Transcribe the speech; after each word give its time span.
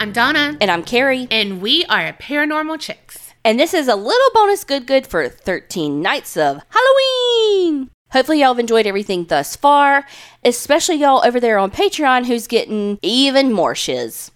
I'm 0.00 0.12
Donna. 0.12 0.56
And 0.62 0.70
I'm 0.70 0.82
Kerri. 0.82 1.28
And 1.30 1.60
we 1.60 1.84
are 1.84 2.10
Paranormal 2.14 2.80
Chicks. 2.80 3.34
And 3.44 3.60
this 3.60 3.74
is 3.74 3.86
a 3.86 3.96
little 3.96 4.30
bonus 4.32 4.64
good 4.64 4.86
good 4.86 5.06
for 5.06 5.28
13 5.28 6.00
nights 6.00 6.38
of 6.38 6.62
Halloween. 6.70 7.90
Hopefully, 8.10 8.40
y'all 8.40 8.54
have 8.54 8.58
enjoyed 8.58 8.86
everything 8.86 9.26
thus 9.26 9.56
far, 9.56 10.06
especially 10.42 10.96
y'all 10.96 11.22
over 11.22 11.38
there 11.38 11.58
on 11.58 11.70
Patreon 11.70 12.24
who's 12.24 12.46
getting 12.46 12.98
even 13.02 13.52
more 13.52 13.74
shiz. 13.74 14.30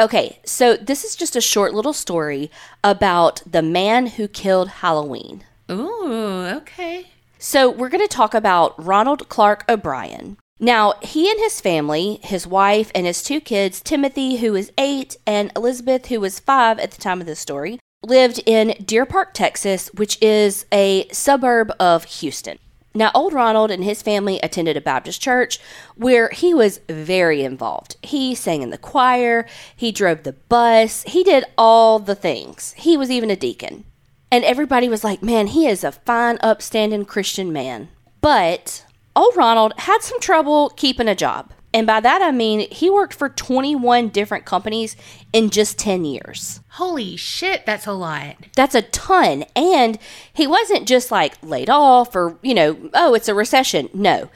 Okay, 0.00 0.40
so 0.44 0.74
this 0.74 1.04
is 1.04 1.14
just 1.14 1.36
a 1.36 1.40
short 1.40 1.74
little 1.74 1.92
story 1.92 2.50
about 2.82 3.40
the 3.46 3.62
man 3.62 4.08
who 4.08 4.26
killed 4.26 4.68
Halloween. 4.68 5.44
Ooh, 5.70 6.44
okay. 6.56 7.06
So, 7.38 7.70
we're 7.70 7.88
going 7.88 8.02
to 8.02 8.08
talk 8.08 8.34
about 8.34 8.74
Ronald 8.84 9.28
Clark 9.28 9.64
O'Bryan. 9.68 10.38
Now, 10.64 10.94
he 11.02 11.30
and 11.30 11.38
his 11.38 11.60
family, 11.60 12.20
his 12.22 12.46
wife 12.46 12.90
and 12.94 13.04
his 13.04 13.22
two 13.22 13.38
kids, 13.38 13.82
Timothy, 13.82 14.36
who 14.36 14.54
is 14.54 14.72
eight, 14.78 15.18
and 15.26 15.52
Elizabeth, 15.54 16.06
who 16.06 16.20
was 16.20 16.40
five 16.40 16.78
at 16.78 16.90
the 16.90 17.02
time 17.02 17.20
of 17.20 17.26
this 17.26 17.38
story, 17.38 17.78
lived 18.02 18.40
in 18.46 18.74
Deer 18.82 19.04
Park, 19.04 19.34
Texas, 19.34 19.90
which 19.92 20.16
is 20.22 20.64
a 20.72 21.06
suburb 21.12 21.70
of 21.78 22.04
Houston. 22.04 22.58
Now, 22.94 23.10
old 23.14 23.34
Ronald 23.34 23.70
and 23.70 23.84
his 23.84 24.00
family 24.00 24.40
attended 24.42 24.74
a 24.78 24.80
Baptist 24.80 25.20
church 25.20 25.58
where 25.96 26.30
he 26.30 26.54
was 26.54 26.80
very 26.88 27.42
involved. 27.42 27.96
He 28.02 28.34
sang 28.34 28.62
in 28.62 28.70
the 28.70 28.78
choir, 28.78 29.44
he 29.76 29.92
drove 29.92 30.22
the 30.22 30.32
bus, 30.32 31.02
he 31.02 31.22
did 31.22 31.44
all 31.58 31.98
the 31.98 32.14
things. 32.14 32.72
He 32.78 32.96
was 32.96 33.10
even 33.10 33.28
a 33.28 33.36
deacon. 33.36 33.84
And 34.32 34.42
everybody 34.44 34.88
was 34.88 35.04
like, 35.04 35.22
man, 35.22 35.48
he 35.48 35.66
is 35.66 35.84
a 35.84 35.92
fine, 35.92 36.38
upstanding 36.40 37.04
Christian 37.04 37.52
man. 37.52 37.90
But 38.22 38.83
old 39.16 39.36
Ronald 39.36 39.72
had 39.78 40.02
some 40.02 40.20
trouble 40.20 40.70
keeping 40.70 41.08
a 41.08 41.14
job. 41.14 41.52
And 41.72 41.86
by 41.86 42.00
that 42.00 42.22
I 42.22 42.30
mean 42.30 42.70
he 42.70 42.88
worked 42.88 43.14
for 43.14 43.28
21 43.28 44.08
different 44.10 44.44
companies 44.44 44.96
in 45.32 45.50
just 45.50 45.78
10 45.78 46.04
years. 46.04 46.60
Holy 46.70 47.16
shit, 47.16 47.66
that's 47.66 47.86
a 47.86 47.92
lot. 47.92 48.36
That's 48.54 48.74
a 48.74 48.82
ton. 48.82 49.44
And 49.56 49.98
he 50.32 50.46
wasn't 50.46 50.86
just 50.86 51.10
like 51.10 51.34
laid 51.42 51.68
off 51.68 52.14
or, 52.14 52.38
you 52.42 52.54
know, 52.54 52.90
oh, 52.94 53.14
it's 53.14 53.28
a 53.28 53.34
recession. 53.34 53.90
No. 53.92 54.30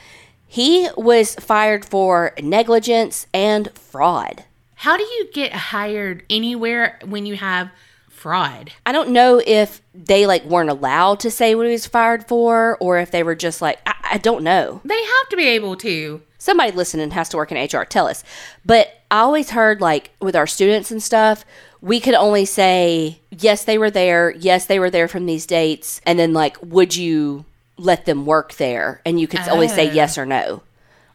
He 0.49 0.89
was 0.97 1.35
fired 1.35 1.85
for 1.85 2.33
negligence 2.43 3.27
and 3.35 3.71
fraud. 3.79 4.45
How 4.77 4.97
do 4.97 5.03
you 5.03 5.29
get 5.33 5.53
hired 5.53 6.25
anywhere 6.31 6.99
when 7.05 7.27
you 7.27 7.37
have 7.37 7.71
fraud? 8.09 8.73
I 8.87 8.93
don't 8.93 9.11
know 9.11 9.43
if 9.45 9.83
they 9.93 10.27
like 10.27 10.45
weren't 10.45 10.71
allowed 10.71 11.21
to 11.21 11.31
say 11.31 11.55
what 11.55 11.67
he 11.67 11.73
was 11.73 11.87
fired 11.87 12.27
for 12.27 12.79
or 12.81 12.99
if 12.99 13.11
they 13.11 13.23
were 13.23 13.35
just 13.35 13.61
like, 13.61 13.79
I, 13.87 13.95
I 14.11 14.19
don't 14.19 14.43
know. 14.43 14.81
They 14.85 15.03
have 15.03 15.29
to 15.31 15.37
be 15.37 15.47
able 15.49 15.77
to 15.77 16.23
somebody 16.39 16.73
listening 16.73 17.11
has 17.11 17.29
to 17.31 17.37
work 17.37 17.53
in 17.53 17.63
HR. 17.63 17.85
Tell 17.85 18.07
us. 18.07 18.25
But 18.65 19.03
I 19.11 19.21
always 19.21 19.51
heard 19.51 19.81
like 19.81 20.11
with 20.21 20.37
our 20.37 20.47
students 20.47 20.91
and 20.91 21.03
stuff, 21.03 21.45
we 21.81 22.01
could 22.01 22.15
only 22.15 22.45
say 22.45 23.21
yes, 23.31 23.65
they 23.65 23.79
were 23.79 23.91
there. 23.91 24.31
Yes, 24.33 24.67
they 24.67 24.79
were 24.79 24.91
there 24.91 25.09
from 25.09 25.27
these 25.27 25.47
dates, 25.47 26.01
and 26.07 26.19
then 26.19 26.33
like, 26.33 26.57
would 26.63 26.97
you 26.97 27.45
let 27.77 28.07
them 28.07 28.27
work 28.27 28.55
there? 28.55 29.01
And 29.05 29.21
you 29.21 29.29
could 29.29 29.41
oh. 29.41 29.51
only 29.51 29.69
say 29.69 29.93
yes 29.93 30.17
or 30.19 30.27
no, 30.27 30.63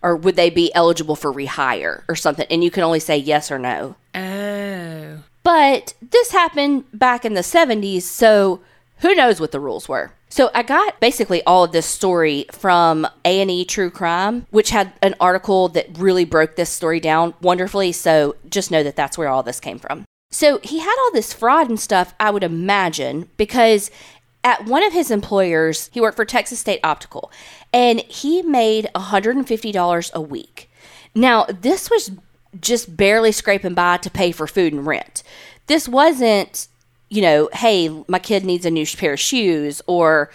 or 0.02 0.16
would 0.16 0.36
they 0.36 0.50
be 0.50 0.74
eligible 0.76 1.16
for 1.16 1.34
rehire 1.34 2.04
or 2.08 2.16
something? 2.16 2.46
And 2.50 2.64
you 2.64 2.72
can 2.72 2.84
only 2.84 3.00
say 3.00 3.18
yes 3.18 3.52
or 3.52 3.60
no. 3.60 3.96
Oh. 4.16 5.24
But 5.44 5.94
this 6.02 6.32
happened 6.32 6.86
back 6.94 7.26
in 7.26 7.34
the 7.34 7.42
70s, 7.42 8.04
so 8.04 8.62
who 9.00 9.14
knows 9.14 9.42
what 9.42 9.52
the 9.52 9.60
rules 9.60 9.90
were? 9.90 10.14
So 10.34 10.50
I 10.56 10.64
got 10.64 11.00
basically 11.00 11.44
all 11.44 11.66
of 11.66 11.74
this 11.74 11.86
story 11.86 12.48
from 12.52 13.06
A&E 13.24 13.66
True 13.66 13.92
Crime, 13.92 14.48
which 14.50 14.72
had 14.72 14.92
an 15.04 15.14
article 15.20 15.70
that 15.70 15.96
really 15.96 16.26
broke 16.26 16.56
this 16.56 16.72
story 16.72 17.00
down 17.00 17.36
wonderfully. 17.40 17.92
So 17.92 18.36
just 18.50 18.72
know 18.72 18.82
that 18.82 18.96
that's 18.96 19.16
where 19.16 19.28
all 19.28 19.44
this 19.44 19.60
came 19.60 19.78
from. 19.78 20.06
So 20.32 20.60
he 20.64 20.80
had 20.80 20.96
all 20.98 21.12
this 21.12 21.34
fraud 21.34 21.70
and 21.70 21.80
stuff, 21.80 22.16
I 22.20 22.32
would 22.32 22.44
imagine, 22.44 23.30
because 23.38 23.92
at 24.44 24.66
one 24.66 24.82
of 24.82 24.92
his 24.92 25.12
employers, 25.12 25.92
he 25.94 26.02
worked 26.02 26.16
for 26.18 26.26
Texas 26.26 26.60
State 26.60 26.80
Optical, 26.84 27.32
and 27.72 28.00
he 28.00 28.42
made 28.42 28.90
$150 28.96 30.14
a 30.14 30.22
week. 30.22 30.72
Now, 31.14 31.46
this 31.46 31.92
was 31.92 32.10
just 32.60 32.98
barely 32.98 33.32
scraping 33.32 33.76
by 33.76 33.98
to 33.98 34.10
pay 34.10 34.32
for 34.32 34.48
food 34.48 34.74
and 34.74 34.88
rent. 34.88 35.22
This 35.68 35.88
wasn't 35.88 36.70
you 37.14 37.22
know, 37.22 37.48
hey, 37.54 37.90
my 38.08 38.18
kid 38.18 38.44
needs 38.44 38.66
a 38.66 38.72
new 38.72 38.88
pair 38.88 39.14
of 39.14 39.20
shoes, 39.20 39.84
or 39.86 40.32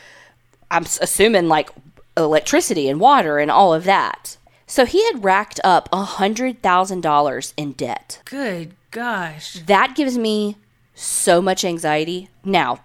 I'm 0.71 0.85
assuming 1.01 1.49
like 1.49 1.71
electricity 2.17 2.89
and 2.89 3.01
water 3.01 3.39
and 3.39 3.51
all 3.51 3.75
of 3.75 3.83
that. 3.83 4.37
So 4.69 4.87
he 4.87 5.05
had 5.07 5.25
racked 5.25 5.59
up 5.65 5.89
a 5.93 6.05
$100,000 6.05 7.53
in 7.57 7.73
debt. 7.73 8.23
Good 8.27 8.75
gosh. 8.93 9.55
That 9.55 9.97
gives 9.97 10.17
me 10.17 10.57
so 10.95 11.43
much 11.43 11.65
anxiety. 11.65 12.31
Now, 12.45 12.81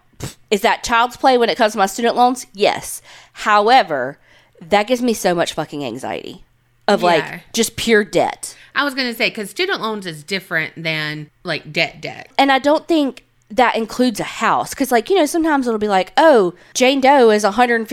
is 0.50 0.62
that 0.62 0.84
child's 0.84 1.18
play 1.18 1.38
when 1.38 1.50
it 1.50 1.58
comes 1.58 1.74
to 1.74 1.78
my 1.78 1.86
student 1.86 2.16
loans? 2.16 2.48
Yes. 2.52 3.00
However, 3.34 4.18
that 4.60 4.88
gives 4.88 5.04
me 5.04 5.14
so 5.14 5.36
much 5.36 5.54
fucking 5.54 5.86
anxiety 5.86 6.44
of 6.88 7.02
yeah. 7.02 7.08
like 7.08 7.54
just 7.54 7.76
pure 7.76 8.04
debt. 8.04 8.58
I 8.74 8.84
was 8.86 8.96
going 8.96 9.08
to 9.08 9.16
say, 9.16 9.30
because 9.30 9.52
student 9.52 9.82
loans 9.82 10.08
is 10.08 10.24
different 10.24 10.82
than 10.82 11.30
like 11.44 11.72
debt 11.72 12.02
debt. 12.02 12.32
And 12.40 12.52
I 12.52 12.58
don't 12.58 12.88
think 12.88 13.24
that 13.56 13.76
includes 13.76 14.20
a 14.20 14.24
house. 14.24 14.72
Because 14.72 14.92
like 14.92 15.10
you 15.10 15.16
know 15.16 15.26
sometimes 15.26 15.68
it'll 15.68 15.80
be 15.80 15.88
like 15.88 16.14
oh 16.18 16.54
jane 16.74 17.02
doe 17.02 17.30
is 17.30 17.44
$150 17.44 17.88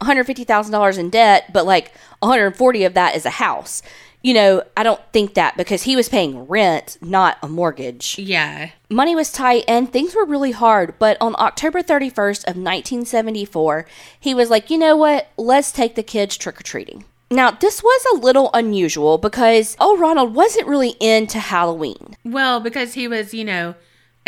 $150000 0.00 0.98
in 0.98 1.10
debt 1.10 1.50
but 1.52 1.66
like 1.66 1.92
140 2.20 2.84
of 2.84 2.94
that 2.94 3.16
is 3.16 3.26
a 3.26 3.30
house. 3.30 3.82
You 4.20 4.34
know 4.34 4.62
i 4.76 4.82
don't 4.82 5.00
think 5.12 5.34
that 5.34 5.56
because 5.56 5.84
he 5.84 5.94
was 5.94 6.08
paying 6.08 6.46
rent 6.46 6.98
not 7.00 7.38
a 7.42 7.48
mortgage. 7.48 8.18
Yeah. 8.18 8.70
Money 8.90 9.14
was 9.14 9.30
tight 9.30 9.64
and 9.68 9.92
things 9.92 10.14
were 10.14 10.24
really 10.24 10.52
hard 10.52 10.94
but 10.98 11.16
on 11.20 11.36
october 11.38 11.82
31st 11.82 12.40
of 12.40 12.56
1974 12.56 13.86
he 14.18 14.34
was 14.34 14.50
like 14.50 14.70
you 14.70 14.78
know 14.78 14.96
what? 14.96 15.28
Let's 15.36 15.70
take 15.70 15.94
the 15.94 16.02
kids 16.02 16.36
trick-or-treating. 16.36 17.04
Now, 17.30 17.50
this 17.50 17.82
was 17.82 18.06
a 18.12 18.24
little 18.24 18.48
unusual 18.54 19.18
because 19.18 19.76
oh, 19.78 19.98
Ronald 19.98 20.34
wasn't 20.34 20.66
really 20.66 20.94
into 20.98 21.38
Halloween. 21.38 22.16
Well, 22.24 22.58
because 22.58 22.94
he 22.94 23.06
was, 23.06 23.34
you 23.34 23.44
know, 23.44 23.74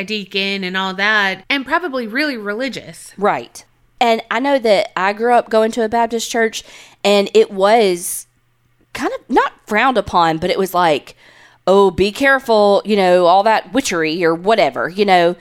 a 0.01 0.05
deacon 0.05 0.65
and 0.65 0.77
all 0.77 0.95
that, 0.95 1.45
and 1.49 1.65
probably 1.65 2.07
really 2.07 2.37
religious. 2.37 3.13
Right. 3.17 3.65
And 4.01 4.23
I 4.31 4.41
know 4.41 4.59
that 4.59 4.99
I 4.99 5.13
grew 5.13 5.35
up 5.35 5.51
going 5.51 5.71
to 5.73 5.85
a 5.85 5.89
Baptist 5.89 6.31
church, 6.31 6.65
and 7.05 7.31
it 7.35 7.51
was 7.51 8.27
kind 8.93 9.13
of 9.13 9.29
not 9.29 9.53
frowned 9.67 9.99
upon, 9.99 10.39
but 10.39 10.51
it 10.51 10.59
was 10.59 10.75
like, 10.75 11.17
oh, 11.67 11.91
be 11.91 12.11
careful, 12.11 12.83
you 12.85 12.97
know, 12.97 13.27
all 13.27 13.43
that 13.43 13.73
witchery 13.73 14.25
or 14.25 14.35
whatever, 14.35 14.89
you 14.89 15.05
know. 15.05 15.37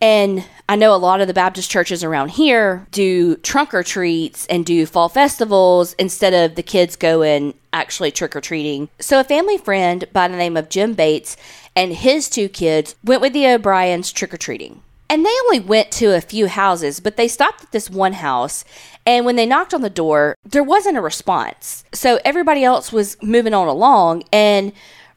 And 0.00 0.44
I 0.68 0.76
know 0.76 0.94
a 0.94 0.96
lot 0.96 1.20
of 1.20 1.28
the 1.28 1.34
Baptist 1.34 1.70
churches 1.70 2.04
around 2.04 2.30
here 2.30 2.86
do 2.90 3.36
trunk 3.36 3.72
or 3.74 3.82
treats 3.82 4.46
and 4.46 4.64
do 4.64 4.86
fall 4.86 5.08
festivals 5.08 5.94
instead 5.94 6.34
of 6.34 6.56
the 6.56 6.62
kids 6.62 6.96
going 6.96 7.54
actually 7.72 8.10
trick 8.10 8.36
or 8.36 8.40
treating. 8.40 8.88
So, 8.98 9.20
a 9.20 9.24
family 9.24 9.58
friend 9.58 10.04
by 10.12 10.28
the 10.28 10.36
name 10.36 10.56
of 10.56 10.68
Jim 10.68 10.94
Bates 10.94 11.36
and 11.76 11.92
his 11.92 12.28
two 12.28 12.48
kids 12.48 12.96
went 13.02 13.20
with 13.20 13.32
the 13.32 13.46
O'Bryans 13.46 14.12
trick 14.12 14.34
or 14.34 14.36
treating. 14.36 14.82
And 15.08 15.24
they 15.24 15.36
only 15.44 15.60
went 15.60 15.90
to 15.92 16.16
a 16.16 16.20
few 16.20 16.48
houses, 16.48 16.98
but 16.98 17.16
they 17.16 17.28
stopped 17.28 17.64
at 17.64 17.72
this 17.72 17.90
one 17.90 18.14
house. 18.14 18.64
And 19.04 19.26
when 19.26 19.36
they 19.36 19.46
knocked 19.46 19.74
on 19.74 19.82
the 19.82 19.90
door, 19.90 20.34
there 20.44 20.64
wasn't 20.64 20.96
a 20.96 21.02
response. 21.02 21.84
So 21.92 22.20
everybody 22.24 22.64
else 22.64 22.90
was 22.90 23.16
moving 23.22 23.52
on 23.52 23.68
along. 23.68 24.24
And 24.32 24.72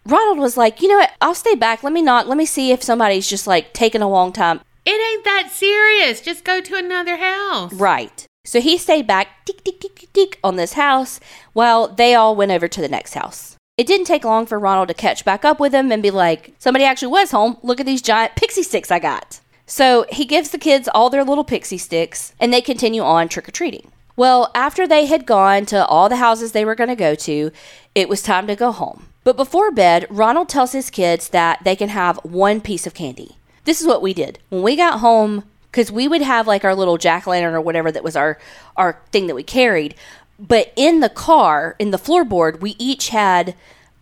Ronald 0.06 0.40
was 0.40 0.58
like, 0.58 0.82
you 0.82 0.88
know 0.88 0.98
what? 0.98 1.12
I'll 1.22 1.36
stay 1.36 1.56
back. 1.56 1.84
Let 1.84 1.94
me 1.94 2.02
knock. 2.02 2.28
Let 2.28 2.38
me 2.38 2.46
see 2.46 2.72
if 2.72 2.84
somebody's 2.84 3.30
just 3.30 3.48
like 3.48 3.74
taking 3.74 4.02
a 4.02 4.10
long 4.10 4.34
time. 4.34 4.60
It 4.90 5.14
ain't 5.14 5.26
that 5.26 5.50
serious. 5.52 6.22
Just 6.22 6.46
go 6.46 6.62
to 6.62 6.78
another 6.78 7.18
house. 7.18 7.74
Right. 7.74 8.26
So 8.46 8.62
he 8.62 8.78
stayed 8.78 9.06
back, 9.06 9.44
tick, 9.44 9.62
tick, 9.66 9.82
tick, 9.82 9.96
tick, 9.98 10.14
tick, 10.14 10.40
on 10.46 10.56
this 10.56 10.74
house 10.74 11.20
while 11.52 11.90
they 11.90 12.16
all 12.16 12.38
went 12.38 12.54
over 12.54 12.70
to 12.70 12.80
the 12.80 12.88
next 12.88 13.14
house. 13.14 13.58
It 13.76 13.86
didn't 13.86 14.06
take 14.06 14.24
long 14.24 14.46
for 14.46 14.58
Ronald 14.58 14.88
to 14.88 14.94
catch 14.94 15.26
back 15.26 15.44
up 15.44 15.60
with 15.60 15.76
him 15.76 15.92
and 15.92 16.02
be 16.02 16.10
like, 16.10 16.54
somebody 16.58 16.86
actually 16.86 17.10
was 17.10 17.32
home. 17.32 17.58
Look 17.64 17.82
at 17.82 17.86
these 17.86 18.02
giant 18.02 18.38
pixie 18.38 18.64
sticks 18.64 18.90
I 18.90 19.00
got. 19.00 19.42
So 19.66 20.06
he 20.10 20.24
gives 20.24 20.52
the 20.52 20.58
kids 20.58 20.88
all 20.96 21.10
their 21.10 21.26
little 21.26 21.44
pixie 21.44 21.78
sticks 21.78 22.34
and 22.40 22.54
they 22.54 22.62
continue 22.62 23.02
on 23.02 23.28
trick 23.28 23.50
or 23.50 23.52
treating. 23.52 23.92
Well, 24.16 24.52
after 24.56 24.88
they 24.88 25.06
had 25.08 25.26
gone 25.26 25.66
to 25.66 25.86
all 25.86 26.08
the 26.08 26.16
houses 26.16 26.54
they 26.54 26.64
were 26.64 26.76
going 26.76 26.88
to 26.88 26.96
go 26.96 27.14
to, 27.14 27.52
it 27.94 28.08
was 28.08 28.22
time 28.22 28.48
to 28.48 28.56
go 28.56 28.72
home. 28.72 29.08
But 29.26 29.36
before 29.36 29.70
bed, 29.70 30.08
Ronald 30.10 30.48
tells 30.48 30.72
his 30.72 30.90
kids 30.90 31.28
that 31.30 31.66
they 31.66 31.76
can 31.76 31.90
have 31.90 32.24
one 32.24 32.62
piece 32.62 32.88
of 32.88 32.94
candy. 32.94 33.37
This 33.68 33.82
is 33.82 33.86
what 33.86 34.02
we 34.02 34.14
did. 34.14 34.40
When 34.48 34.62
we 34.62 34.78
got 34.78 35.02
home, 35.02 35.44
because 35.70 35.92
we 35.92 36.08
would 36.08 36.22
have 36.22 36.48
like 36.48 36.64
our 36.64 36.74
little 36.74 36.98
jack 36.98 37.28
lantern 37.28 37.54
or 37.54 37.60
whatever 37.60 37.92
that 37.92 38.02
was 38.02 38.16
our, 38.16 38.40
our 38.78 39.02
thing 39.12 39.28
that 39.28 39.36
we 39.36 39.44
carried, 39.44 39.94
but 40.40 40.72
in 40.78 41.02
the 41.02 41.10
car, 41.10 41.76
in 41.78 41.92
the 41.92 41.98
floorboard, 41.98 42.62
we 42.62 42.78
each 42.80 43.10
had 43.10 43.56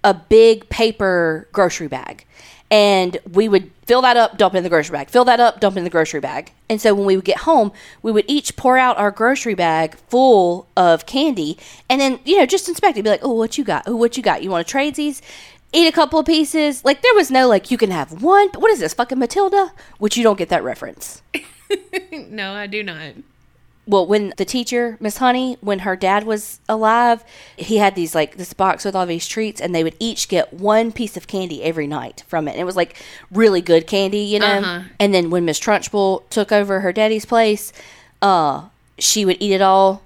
a 0.03 0.13
big 0.13 0.69
paper 0.69 1.47
grocery 1.51 1.87
bag. 1.87 2.25
And 2.69 3.17
we 3.31 3.49
would 3.49 3.71
fill 3.87 4.03
that 4.03 4.17
up, 4.17 4.37
dump 4.37 4.53
in 4.53 4.61
the 4.61 4.69
grocery 4.69 4.93
bag, 4.93 5.09
fill 5.09 5.25
that 5.25 5.39
up, 5.39 5.59
dump 5.59 5.77
in 5.77 5.83
the 5.83 5.89
grocery 5.89 6.19
bag. 6.19 6.51
And 6.69 6.79
so 6.79 6.93
when 6.93 7.05
we 7.05 7.15
would 7.15 7.25
get 7.25 7.39
home, 7.39 7.71
we 8.03 8.11
would 8.11 8.25
each 8.27 8.55
pour 8.55 8.77
out 8.77 8.99
our 8.99 9.09
grocery 9.09 9.55
bag 9.55 9.95
full 10.09 10.67
of 10.77 11.07
candy 11.07 11.57
and 11.89 11.99
then, 11.99 12.19
you 12.23 12.37
know, 12.37 12.45
just 12.45 12.69
inspect 12.69 12.97
it. 12.97 13.03
Be 13.03 13.09
like, 13.09 13.23
oh, 13.23 13.33
what 13.33 13.57
you 13.57 13.63
got? 13.63 13.83
Oh, 13.87 13.95
what 13.95 14.15
you 14.15 14.21
got? 14.21 14.43
You 14.43 14.51
want 14.51 14.67
to 14.67 14.71
trade 14.71 14.93
these? 14.93 15.23
Eat 15.75 15.87
a 15.87 15.91
couple 15.91 16.19
of 16.19 16.25
pieces. 16.25 16.83
Like 16.85 17.01
there 17.01 17.13
was 17.13 17.29
no 17.29 17.47
like 17.47 17.69
you 17.69 17.77
can 17.77 17.91
have 17.91 18.23
one. 18.23 18.49
What 18.55 18.71
is 18.71 18.79
this 18.79 18.93
fucking 18.93 19.19
Matilda? 19.19 19.73
Which 19.97 20.17
you 20.17 20.23
don't 20.23 20.37
get 20.37 20.49
that 20.49 20.63
reference. 20.63 21.21
no, 22.11 22.53
I 22.53 22.67
do 22.67 22.81
not. 22.83 23.13
Well, 23.87 24.07
when 24.07 24.33
the 24.37 24.45
teacher, 24.45 24.97
Miss 24.99 25.17
Honey, 25.17 25.57
when 25.61 25.79
her 25.79 25.95
dad 25.95 26.23
was 26.23 26.59
alive, 26.67 27.23
he 27.55 27.77
had 27.77 27.93
these 27.93 28.15
like 28.15 28.37
this 28.37 28.51
box 28.51 28.83
with 28.83 28.95
all 28.95 29.05
these 29.05 29.27
treats, 29.27 29.61
and 29.61 29.75
they 29.75 29.83
would 29.83 29.95
each 29.99 30.27
get 30.27 30.51
one 30.53 30.91
piece 30.91 31.15
of 31.15 31.27
candy 31.27 31.61
every 31.61 31.85
night 31.85 32.23
from 32.27 32.47
it. 32.47 32.51
And 32.51 32.61
it 32.61 32.65
was 32.65 32.75
like 32.75 32.99
really 33.29 33.61
good 33.61 33.85
candy, 33.85 34.19
you 34.19 34.39
know. 34.39 34.59
Uh-huh. 34.59 34.81
And 34.99 35.13
then 35.13 35.29
when 35.29 35.45
Miss 35.45 35.59
Trunchbull 35.59 36.27
took 36.29 36.51
over 36.51 36.79
her 36.79 36.91
daddy's 36.91 37.25
place, 37.25 37.71
uh, 38.23 38.69
she 38.97 39.23
would 39.23 39.37
eat 39.39 39.53
it 39.53 39.61
all 39.61 40.01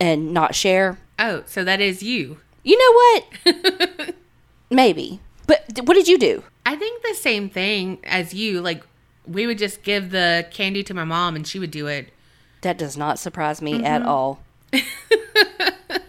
and 0.00 0.34
not 0.34 0.56
share. 0.56 0.98
Oh, 1.16 1.44
so 1.46 1.62
that 1.62 1.80
is 1.80 2.02
you. 2.02 2.38
You 2.64 2.78
know 2.78 3.52
what? 3.52 4.14
Maybe. 4.70 5.20
But 5.46 5.80
what 5.84 5.94
did 5.94 6.08
you 6.08 6.18
do? 6.18 6.42
I 6.66 6.76
think 6.76 7.02
the 7.02 7.14
same 7.14 7.50
thing 7.50 7.98
as 8.04 8.32
you. 8.32 8.60
Like, 8.60 8.82
we 9.26 9.46
would 9.46 9.58
just 9.58 9.82
give 9.82 10.10
the 10.10 10.46
candy 10.50 10.82
to 10.84 10.94
my 10.94 11.04
mom 11.04 11.36
and 11.36 11.46
she 11.46 11.58
would 11.58 11.70
do 11.70 11.86
it. 11.86 12.10
That 12.62 12.78
does 12.78 12.96
not 12.96 13.18
surprise 13.18 13.60
me 13.60 13.84
at 13.84 14.00
mm-hmm. 14.00 14.08
all. 14.08 14.40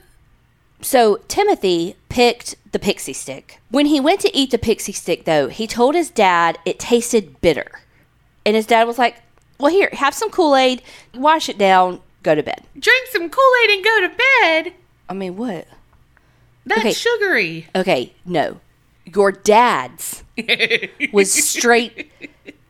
so 0.82 1.20
Timothy 1.28 1.96
picked 2.10 2.56
the 2.72 2.80
pixie 2.80 3.14
stick. 3.14 3.60
When 3.70 3.88
he 3.88 4.00
went 4.00 4.22
to 4.22 4.36
eat 4.36 4.52
the 4.52 4.58
pixie 4.58 4.94
stick, 4.94 5.26
though, 5.26 5.50
he 5.50 5.68
told 5.68 5.96
his 5.96 6.10
dad 6.10 6.58
it 6.66 6.80
tasted 6.80 7.42
bitter. 7.42 7.82
And 8.46 8.56
his 8.56 8.66
dad 8.66 8.86
was 8.86 8.98
like, 8.98 9.18
Well, 9.60 9.72
here, 9.72 9.90
have 9.94 10.14
some 10.14 10.30
Kool 10.30 10.56
Aid, 10.56 10.82
wash 11.14 11.50
it 11.50 11.58
down, 11.58 12.02
go 12.24 12.36
to 12.36 12.44
bed. 12.44 12.64
Drink 12.80 13.08
some 13.12 13.30
Kool 13.30 13.52
Aid 13.64 13.72
and 13.72 13.84
go 13.84 14.02
to 14.02 14.10
bed. 14.10 14.74
I 15.10 15.14
mean, 15.14 15.36
what? 15.36 15.68
That's 16.66 16.80
Okay. 16.82 16.94
sugary. 16.94 17.68
Okay, 17.76 18.14
no. 18.26 18.60
Your 19.06 19.32
dad's 19.32 20.24
was 21.14 21.32
straight 21.32 22.12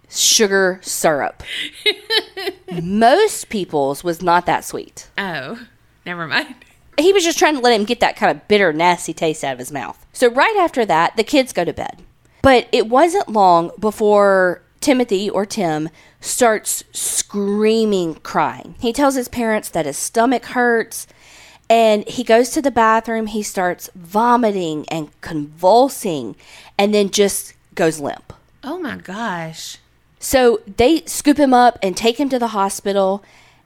sugar 0.09 0.79
syrup. 0.83 1.43
Most 2.81 3.49
people's 3.49 4.03
was 4.03 4.21
not 4.21 4.45
that 4.45 4.65
sweet. 4.65 5.07
Oh, 5.17 5.65
never 6.05 6.27
mind. 6.27 6.55
he 6.97 7.13
was 7.13 7.23
just 7.23 7.39
trying 7.39 7.55
to 7.55 7.61
let 7.61 7.73
him 7.79 7.85
get 7.85 7.99
that 8.01 8.15
kind 8.15 8.35
of 8.35 8.47
bitter, 8.47 8.73
nasty 8.73 9.13
taste 9.13 9.43
out 9.43 9.53
of 9.53 9.59
his 9.59 9.71
mouth. 9.71 10.05
So 10.13 10.29
right 10.29 10.55
after 10.59 10.85
that, 10.85 11.15
the 11.15 11.23
kids 11.23 11.53
go 11.53 11.63
to 11.65 11.73
bed. 11.73 12.03
But 12.41 12.67
it 12.71 12.87
wasn't 12.87 13.29
long 13.29 13.71
before 13.79 14.61
Timothy 14.81 15.29
or 15.29 15.45
Tim 15.45 15.89
starts 16.21 16.83
screaming, 16.91 18.15
crying. 18.15 18.75
He 18.79 18.93
tells 18.93 19.15
his 19.15 19.27
parents 19.27 19.69
that 19.69 19.85
his 19.85 19.97
stomach 19.97 20.45
hurts 20.47 21.07
and 21.69 22.07
he 22.07 22.23
goes 22.23 22.51
to 22.51 22.61
the 22.61 22.71
bathroom. 22.71 23.27
He 23.27 23.43
starts 23.43 23.89
vomiting 23.95 24.85
and 24.89 25.09
convulsing 25.21 26.35
and 26.77 26.93
then 26.93 27.09
just 27.09 27.53
goes 27.73 27.99
limp. 27.99 28.33
Oh 28.63 28.79
my 28.79 28.97
gosh. 28.97 29.77
So 30.19 30.61
they 30.65 31.03
scoop 31.05 31.37
him 31.37 31.53
up 31.53 31.77
and 31.81 31.95
take 31.95 32.19
him 32.19 32.29
to 32.29 32.39
the 32.39 32.47
hospital. 32.49 33.23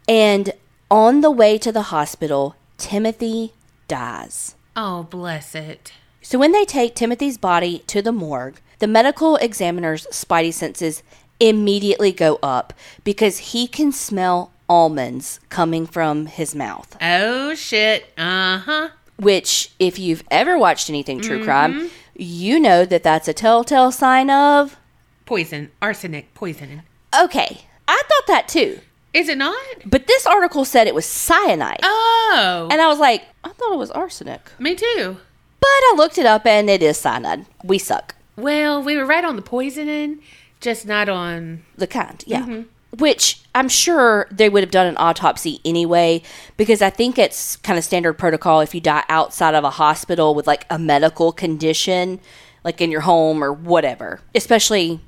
And 0.07 0.54
on 0.90 1.22
the 1.22 1.31
way 1.31 1.57
to 1.57 1.72
the 1.72 1.84
hospital, 1.84 2.56
Timothy 2.78 3.54
dies. 3.88 4.56
Oh, 4.75 5.04
bless 5.04 5.56
it. 5.56 5.94
So 6.22 6.38
when 6.38 6.51
they 6.51 6.66
take 6.66 6.96
Timothy's 6.96 7.38
body 7.38 7.80
to 7.88 8.01
the 8.01 8.12
morgue, 8.12 8.60
the 8.80 8.88
medical 8.88 9.36
examiner's 9.38 10.06
spidey 10.07 10.54
senses 10.54 11.04
immediately 11.40 12.12
go 12.12 12.40
up 12.44 12.74
because 13.04 13.38
he 13.38 13.68
can 13.68 13.92
smell 13.92 14.51
almonds 14.69 15.39
coming 15.50 15.86
from 15.86 16.27
his 16.27 16.54
mouth. 16.56 16.95
Oh, 17.01 17.56
shit. 17.56 18.06
Uh 18.18 18.60
huh. 18.60 18.89
Which, 19.18 19.71
if 19.80 20.00
you've 20.00 20.24
ever 20.31 20.57
watched 20.57 20.89
anything 20.89 21.19
true 21.19 21.44
crime, 21.44 21.89
you 22.16 22.60
know 22.60 22.86
that 22.86 23.04
that's 23.04 23.27
a 23.27 23.33
telltale 23.33 23.92
sign 23.92 24.30
of. 24.30 24.77
Poison. 25.25 25.71
Arsenic. 25.81 26.33
Poison. 26.33 26.83
Okay, 27.19 27.66
I 27.88 28.01
thought 28.07 28.27
that 28.27 28.48
too. 28.48 28.80
Is 29.13 29.27
it 29.27 29.38
not? 29.39 29.57
But 29.86 30.06
this 30.07 30.25
article 30.27 30.63
said 30.63 30.86
it 30.88 30.94
was 30.95 31.06
cyanide. 31.06 31.80
Oh. 31.83 32.68
And 32.72 32.80
I 32.80 32.88
was 32.88 33.00
like, 33.00 33.24
I 33.44 33.50
thought 33.50 33.74
it 33.74 33.77
was 33.77 33.92
arsenic. 33.92 34.51
me 34.60 34.75
too. 34.75 35.18
But 35.60 35.68
I 35.68 35.94
looked 35.98 36.18
it 36.18 36.25
up 36.25 36.45
and 36.45 36.69
it 36.69 36.81
is 36.83 36.98
cyanide. 36.98 37.45
We 37.63 37.80
suck. 37.80 38.15
Well, 38.38 38.81
we 38.81 38.95
were 38.95 39.06
right 39.06 39.25
on 39.25 39.36
the 39.36 39.42
poisoning, 39.42 40.19
just 40.62 40.86
not 40.86 41.10
on. 41.10 41.63
The 41.75 41.88
kind, 41.88 42.24
yeah. 42.25 42.62
Which 42.97 43.41
I'm 43.53 43.69
sure 43.69 44.27
they 44.31 44.50
would 44.50 44.63
have 44.63 44.71
done 44.71 44.88
an 44.88 44.97
autopsy 44.97 45.59
anyway, 45.63 46.24
because 46.57 46.81
I 46.81 46.89
think 46.89 47.19
it's 47.19 47.56
kind 47.57 47.77
of 47.77 47.83
standard 47.83 48.13
protocol 48.13 48.62
if 48.62 48.74
you 48.74 48.81
die 48.81 49.03
outside 49.09 49.53
of 49.53 49.63
a 49.63 49.69
hospital 49.69 50.33
with 50.33 50.47
like 50.47 50.65
a 50.71 50.80
medical 50.80 51.31
condition, 51.31 52.19
like 52.63 52.81
in 52.81 52.89
your 52.89 53.01
home 53.01 53.44
or 53.44 53.53
whatever, 53.53 54.21
especially 54.33 55.01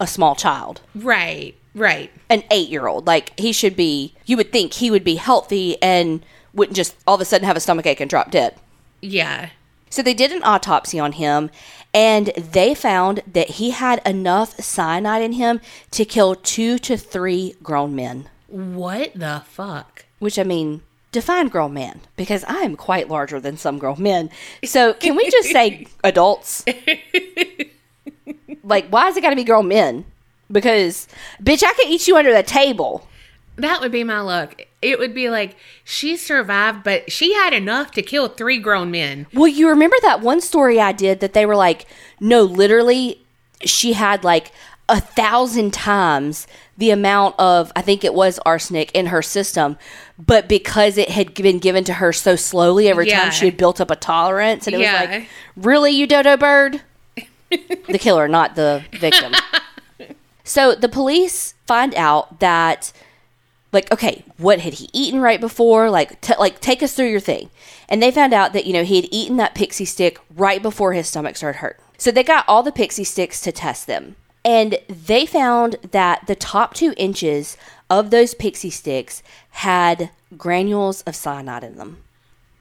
a 0.00 0.06
small 0.06 0.34
child, 0.34 0.80
Right. 0.94 1.54
Right. 1.74 2.10
an 2.30 2.44
eight 2.50 2.70
year 2.70 2.86
old. 2.86 3.06
Like 3.06 3.38
he 3.38 3.52
should 3.52 3.76
be, 3.76 4.14
you 4.24 4.36
would 4.36 4.50
think 4.50 4.72
he 4.74 4.90
would 4.90 5.04
be 5.04 5.16
healthy 5.16 5.80
and 5.82 6.24
wouldn't 6.54 6.76
just 6.76 6.96
all 7.06 7.16
of 7.16 7.20
a 7.20 7.24
sudden 7.26 7.46
have 7.46 7.56
a 7.56 7.60
stomach 7.60 7.84
ache 7.86 8.00
and 8.00 8.08
drop 8.08 8.30
dead. 8.30 8.54
Yeah. 9.02 9.50
So 9.90 10.02
they 10.02 10.14
did 10.14 10.32
an 10.32 10.42
autopsy 10.42 10.98
on 10.98 11.12
him 11.12 11.50
and 11.94 12.28
they 12.36 12.74
found 12.74 13.22
that 13.26 13.50
he 13.50 13.70
had 13.70 14.00
enough 14.06 14.54
cyanide 14.60 15.22
in 15.22 15.32
him 15.32 15.60
to 15.92 16.04
kill 16.04 16.34
two 16.34 16.78
to 16.80 16.96
three 16.96 17.54
grown 17.62 17.94
men. 17.94 18.28
What 18.46 19.12
the 19.14 19.42
fuck? 19.46 20.04
Which 20.18 20.38
I 20.38 20.42
mean, 20.42 20.82
define 21.12 21.48
grown 21.48 21.74
men 21.74 22.00
because 22.16 22.44
I 22.44 22.58
am 22.60 22.76
quite 22.76 23.08
larger 23.08 23.40
than 23.40 23.56
some 23.56 23.78
grown 23.78 24.02
men. 24.02 24.30
So 24.64 24.94
can 24.94 25.16
we 25.16 25.30
just 25.30 25.50
say 25.50 25.86
adults? 26.04 26.64
like, 28.62 28.88
why 28.88 29.08
is 29.08 29.16
it 29.16 29.22
got 29.22 29.30
to 29.30 29.36
be 29.36 29.44
grown 29.44 29.68
men? 29.68 30.04
Because, 30.50 31.08
bitch, 31.42 31.62
I 31.62 31.72
could 31.74 31.88
eat 31.88 32.08
you 32.08 32.16
under 32.16 32.32
the 32.32 32.42
table. 32.42 33.07
That 33.58 33.80
would 33.80 33.92
be 33.92 34.04
my 34.04 34.20
look. 34.20 34.64
It 34.80 34.98
would 34.98 35.12
be 35.14 35.28
like 35.28 35.56
she 35.84 36.16
survived, 36.16 36.84
but 36.84 37.10
she 37.10 37.34
had 37.34 37.52
enough 37.52 37.90
to 37.92 38.02
kill 38.02 38.28
three 38.28 38.58
grown 38.58 38.90
men. 38.90 39.26
Well, 39.34 39.48
you 39.48 39.68
remember 39.68 39.96
that 40.02 40.20
one 40.20 40.40
story 40.40 40.80
I 40.80 40.92
did 40.92 41.20
that 41.20 41.32
they 41.34 41.44
were 41.44 41.56
like, 41.56 41.86
no, 42.20 42.42
literally, 42.42 43.20
she 43.64 43.94
had 43.94 44.22
like 44.24 44.52
a 44.88 45.00
thousand 45.00 45.72
times 45.74 46.46
the 46.78 46.90
amount 46.90 47.34
of, 47.40 47.72
I 47.74 47.82
think 47.82 48.04
it 48.04 48.14
was 48.14 48.38
arsenic 48.46 48.92
in 48.94 49.06
her 49.06 49.20
system, 49.20 49.76
but 50.16 50.48
because 50.48 50.96
it 50.96 51.08
had 51.10 51.34
been 51.34 51.58
given 51.58 51.82
to 51.84 51.94
her 51.94 52.12
so 52.12 52.36
slowly 52.36 52.88
every 52.88 53.08
Yeah. 53.08 53.22
time 53.22 53.30
she 53.32 53.46
had 53.46 53.56
built 53.56 53.80
up 53.80 53.90
a 53.90 53.96
tolerance, 53.96 54.66
and 54.68 54.76
it 54.76 54.80
Yeah. 54.80 55.00
was 55.00 55.10
like, 55.10 55.28
really, 55.56 55.90
you 55.90 56.06
dodo 56.06 56.36
bird? 56.36 56.80
the 57.50 57.98
killer, 57.98 58.28
not 58.28 58.54
the 58.54 58.84
victim. 58.92 59.34
so 60.44 60.74
the 60.74 60.88
police 60.88 61.54
find 61.66 61.94
out 61.96 62.38
that 62.40 62.92
like 63.72 63.90
okay 63.92 64.24
what 64.36 64.60
had 64.60 64.74
he 64.74 64.88
eaten 64.92 65.20
right 65.20 65.40
before 65.40 65.90
like 65.90 66.20
t- 66.20 66.34
like 66.38 66.60
take 66.60 66.82
us 66.82 66.94
through 66.94 67.08
your 67.10 67.20
thing 67.20 67.50
and 67.88 68.02
they 68.02 68.10
found 68.10 68.32
out 68.32 68.52
that 68.52 68.66
you 68.66 68.72
know 68.72 68.84
he 68.84 68.96
had 68.96 69.08
eaten 69.10 69.36
that 69.36 69.54
pixie 69.54 69.84
stick 69.84 70.18
right 70.34 70.62
before 70.62 70.92
his 70.94 71.06
stomach 71.08 71.36
started 71.36 71.58
hurt 71.58 71.78
so 71.98 72.10
they 72.10 72.22
got 72.22 72.44
all 72.48 72.62
the 72.62 72.72
pixie 72.72 73.04
sticks 73.04 73.40
to 73.40 73.52
test 73.52 73.86
them 73.86 74.16
and 74.44 74.78
they 74.88 75.26
found 75.26 75.76
that 75.90 76.26
the 76.26 76.34
top 76.36 76.72
two 76.74 76.94
inches 76.96 77.56
of 77.90 78.10
those 78.10 78.34
pixie 78.34 78.70
sticks 78.70 79.22
had 79.50 80.10
granules 80.36 81.02
of 81.02 81.14
cyanide 81.16 81.64
in 81.64 81.76
them 81.76 81.98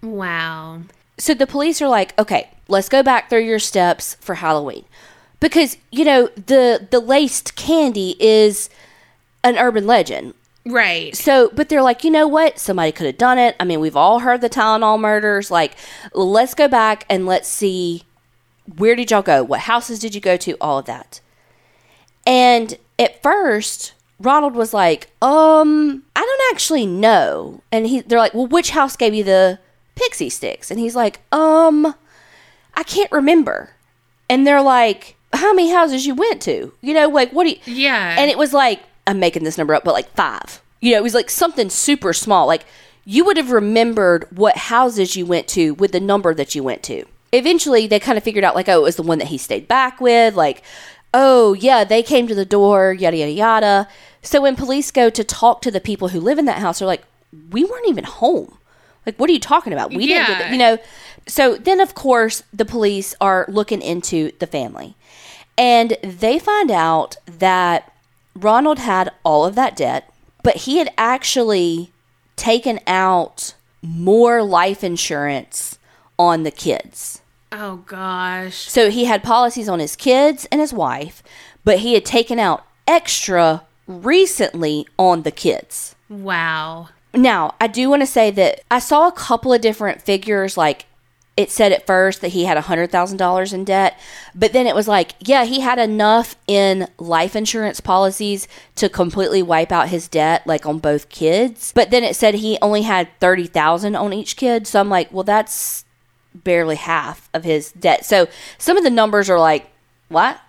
Wow. 0.01 0.81
so 1.17 1.33
the 1.33 1.47
police 1.47 1.81
are 1.81 1.87
like, 1.87 2.17
okay, 2.19 2.49
let's 2.67 2.89
go 2.89 3.01
back 3.01 3.29
through 3.29 3.41
your 3.45 3.59
steps 3.59 4.15
for 4.19 4.35
Halloween. 4.35 4.85
Because, 5.39 5.77
you 5.91 6.05
know, 6.05 6.27
the 6.35 6.87
the 6.91 6.99
laced 6.99 7.55
candy 7.55 8.15
is 8.19 8.69
an 9.43 9.57
urban 9.57 9.85
legend. 9.87 10.33
Right. 10.67 11.15
So, 11.15 11.49
but 11.53 11.69
they're 11.69 11.81
like, 11.81 12.03
you 12.03 12.11
know 12.11 12.27
what? 12.27 12.59
Somebody 12.59 12.91
could 12.91 13.05
have 13.05 13.17
done 13.17 13.37
it. 13.37 13.55
I 13.59 13.63
mean, 13.63 13.79
we've 13.79 13.95
all 13.95 14.19
heard 14.19 14.41
the 14.41 14.49
Tylenol 14.49 14.99
murders. 14.99 15.49
Like, 15.49 15.73
let's 16.13 16.53
go 16.53 16.67
back 16.67 17.05
and 17.09 17.25
let's 17.25 17.47
see 17.47 18.03
where 18.77 18.95
did 18.95 19.11
y'all 19.11 19.21
go? 19.21 19.43
What 19.43 19.61
houses 19.61 19.97
did 19.99 20.13
you 20.13 20.19
go 20.19 20.35
to? 20.37 20.57
All 20.59 20.77
of 20.79 20.85
that. 20.85 21.21
And 22.25 22.77
at 22.99 23.21
first, 23.23 23.93
Ronald 24.19 24.55
was 24.55 24.73
like, 24.73 25.09
um, 25.21 26.03
I 26.15 26.19
don't 26.21 26.53
actually 26.53 26.85
know. 26.85 27.61
And 27.71 27.87
he 27.87 28.01
they're 28.01 28.19
like, 28.19 28.33
Well, 28.33 28.47
which 28.47 28.71
house 28.71 28.95
gave 28.97 29.13
you 29.13 29.23
the 29.23 29.59
pixie 29.95 30.29
sticks? 30.29 30.69
And 30.71 30.79
he's 30.79 30.95
like, 30.95 31.21
Um, 31.31 31.95
I 32.73 32.83
can't 32.83 33.11
remember. 33.11 33.71
And 34.29 34.45
they're 34.45 34.61
like, 34.61 35.15
How 35.33 35.53
many 35.53 35.71
houses 35.71 36.05
you 36.05 36.15
went 36.15 36.41
to? 36.43 36.73
You 36.81 36.93
know, 36.93 37.07
like 37.07 37.31
what 37.31 37.45
do 37.45 37.51
you 37.51 37.59
Yeah. 37.65 38.15
and 38.19 38.29
it 38.29 38.37
was 38.37 38.51
like, 38.53 38.81
I'm 39.07 39.19
making 39.19 39.43
this 39.43 39.57
number 39.57 39.73
up, 39.73 39.83
but 39.83 39.93
like 39.93 40.13
five. 40.15 40.61
You 40.81 40.91
know, 40.91 40.97
it 40.97 41.03
was 41.03 41.13
like 41.15 41.29
something 41.29 41.69
super 41.69 42.13
small. 42.13 42.45
Like 42.45 42.65
you 43.05 43.23
would 43.25 43.37
have 43.37 43.51
remembered 43.51 44.27
what 44.37 44.57
houses 44.57 45.15
you 45.15 45.25
went 45.25 45.47
to 45.49 45.73
with 45.75 45.93
the 45.93 45.99
number 45.99 46.33
that 46.33 46.53
you 46.53 46.61
went 46.61 46.83
to. 46.83 47.05
Eventually, 47.31 47.87
they 47.87 47.99
kind 47.99 48.17
of 48.17 48.23
figured 48.23 48.43
out, 48.43 48.55
like, 48.55 48.69
oh, 48.69 48.79
it 48.79 48.83
was 48.83 48.95
the 48.97 49.03
one 49.03 49.17
that 49.19 49.29
he 49.29 49.37
stayed 49.37 49.67
back 49.67 49.99
with. 49.99 50.35
Like, 50.35 50.61
oh, 51.13 51.53
yeah, 51.53 51.83
they 51.83 52.03
came 52.03 52.27
to 52.27 52.35
the 52.35 52.45
door, 52.45 52.93
yada, 52.93 53.17
yada, 53.17 53.31
yada. 53.31 53.87
So 54.21 54.41
when 54.41 54.55
police 54.55 54.91
go 54.91 55.09
to 55.09 55.23
talk 55.23 55.61
to 55.61 55.71
the 55.71 55.79
people 55.81 56.09
who 56.09 56.19
live 56.19 56.37
in 56.37 56.45
that 56.45 56.59
house, 56.59 56.79
they're 56.79 56.87
like, 56.87 57.03
we 57.51 57.63
weren't 57.65 57.87
even 57.87 58.03
home. 58.03 58.57
Like, 59.05 59.17
what 59.17 59.29
are 59.29 59.33
you 59.33 59.39
talking 59.39 59.73
about? 59.73 59.89
We 59.91 60.07
didn't, 60.07 60.27
Yeah. 60.29 60.47
the-" 60.47 60.51
you 60.53 60.57
know. 60.57 60.77
So 61.27 61.55
then, 61.55 61.79
of 61.79 61.93
course, 61.95 62.43
the 62.53 62.65
police 62.65 63.15
are 63.19 63.45
looking 63.47 63.81
into 63.81 64.31
the 64.39 64.47
family. 64.47 64.95
And 65.57 65.97
they 66.03 66.39
find 66.39 66.71
out 66.71 67.17
that 67.25 67.91
Ronald 68.43 68.79
had 68.79 69.11
all 69.23 69.45
of 69.45 69.55
that 69.55 69.75
debt, 69.75 70.11
but 70.43 70.57
he 70.57 70.77
had 70.77 70.93
actually 70.97 71.91
taken 72.35 72.79
out 72.87 73.55
more 73.81 74.43
life 74.43 74.83
insurance 74.83 75.79
on 76.17 76.43
the 76.43 76.51
kids. 76.51 77.21
Oh 77.51 77.77
gosh. 77.87 78.55
So 78.55 78.89
he 78.89 79.05
had 79.05 79.23
policies 79.23 79.69
on 79.69 79.79
his 79.79 79.95
kids 79.95 80.47
and 80.51 80.61
his 80.61 80.73
wife, 80.73 81.23
but 81.63 81.79
he 81.79 81.93
had 81.93 82.05
taken 82.05 82.39
out 82.39 82.65
extra 82.87 83.63
recently 83.87 84.87
on 84.97 85.23
the 85.23 85.31
kids. 85.31 85.95
Wow. 86.09 86.89
Now, 87.13 87.55
I 87.59 87.67
do 87.67 87.89
want 87.89 88.01
to 88.01 88.07
say 88.07 88.31
that 88.31 88.61
I 88.69 88.79
saw 88.79 89.07
a 89.07 89.11
couple 89.11 89.53
of 89.53 89.61
different 89.61 90.01
figures. 90.01 90.57
Like 90.57 90.85
it 91.37 91.51
said 91.51 91.71
at 91.71 91.85
first 91.85 92.21
that 92.21 92.29
he 92.29 92.45
had 92.45 92.57
$100,000 92.57 93.53
in 93.53 93.63
debt, 93.63 93.99
but 94.33 94.53
then 94.53 94.65
it 94.65 94.73
was 94.73 94.87
like, 94.87 95.13
yeah, 95.19 95.45
he 95.45 95.59
had 95.59 95.77
enough 95.77 96.35
in 96.47 96.87
life 96.97 97.35
insurance 97.35 97.79
policies 97.79 98.47
to 98.75 98.89
completely 98.89 99.43
wipe 99.43 99.71
out 99.71 99.89
his 99.89 100.07
debt, 100.07 100.45
like 100.47 100.65
on 100.65 100.79
both 100.79 101.09
kids. 101.09 101.71
But 101.75 101.91
then 101.91 102.03
it 102.03 102.15
said 102.15 102.33
he 102.33 102.57
only 102.59 102.81
had 102.81 103.07
30,000 103.19 103.95
on 103.95 104.13
each 104.13 104.35
kid. 104.35 104.65
So 104.65 104.79
I'm 104.79 104.89
like, 104.89 105.13
well, 105.13 105.23
that's 105.23 105.85
barely 106.33 106.75
half 106.75 107.29
of 107.35 107.43
his 107.43 107.71
debt. 107.71 108.03
So 108.03 108.27
some 108.57 108.75
of 108.75 108.83
the 108.83 108.89
numbers 108.89 109.29
are 109.29 109.39
like, 109.39 109.69
what? 110.09 110.41